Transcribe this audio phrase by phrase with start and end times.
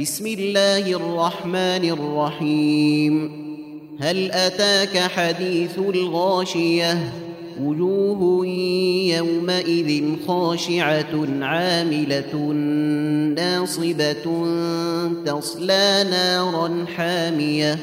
[0.00, 3.30] بسم الله الرحمن الرحيم.
[4.00, 7.12] هل أتاك حديث الغاشية؟
[7.62, 8.46] وجوه
[9.16, 12.36] يومئذ خاشعة عاملة
[13.36, 14.12] ناصبة
[15.26, 17.78] تصلى نارا حامية.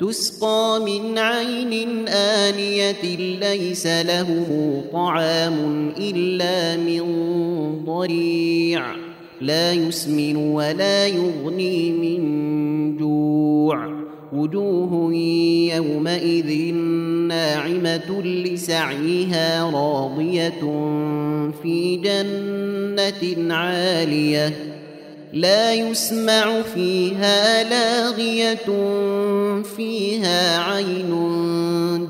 [0.00, 7.04] تسقى من عين آنية ليس لهم طعام إلا من
[7.84, 9.07] ضريع.
[9.40, 13.98] لا يسمن ولا يغني من جوع.
[14.32, 15.14] وجوه
[15.74, 16.74] يومئذ
[17.28, 20.60] ناعمة لسعيها راضية
[21.62, 24.52] في جنة عالية.
[25.32, 28.68] لا يسمع فيها لاغية
[29.62, 31.12] فيها عين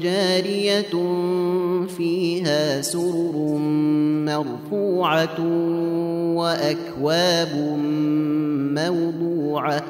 [0.03, 0.95] جارية
[1.97, 3.59] فيها سرر
[4.27, 5.39] مرفوعة.
[6.39, 7.55] وأكواب
[8.79, 9.83] موضوعة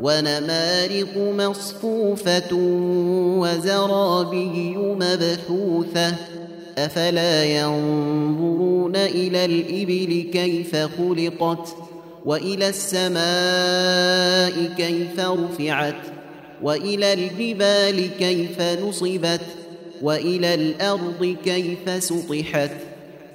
[0.00, 2.54] ونمارق مصفوفة
[3.42, 6.14] وزرابي مبثوثة
[6.78, 11.76] أفلا ينظرون إلى الإبل كيف خلقت
[12.24, 15.94] وإلى السماء كيف رفعت
[16.62, 19.40] وإلى الجبال كيف نصبت
[20.02, 22.91] وإلى الأرض كيف سطحت.